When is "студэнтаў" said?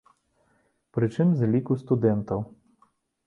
1.83-2.39